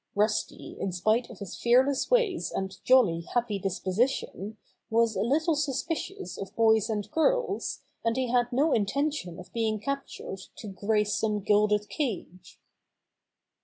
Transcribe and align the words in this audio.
Rusty 0.15 0.75
in 0.79 0.91
spite 0.93 1.29
of 1.29 1.37
his 1.37 1.55
fearless 1.55 2.09
ways 2.09 2.51
and 2.51 2.83
jolly, 2.83 3.21
happy 3.35 3.59
disposition, 3.59 4.57
was 4.89 5.15
a 5.15 5.21
little 5.21 5.53
suspicious 5.55 6.39
of 6.39 6.55
boys 6.55 6.89
and 6.89 7.11
girls, 7.11 7.83
and 8.03 8.17
he 8.17 8.29
had 8.31 8.51
no 8.51 8.73
intention 8.73 9.37
of 9.39 9.53
being 9.53 9.79
captured 9.79 10.41
to 10.55 10.69
grace 10.69 11.13
some 11.13 11.41
gilded 11.41 11.87
cage. 11.87 12.59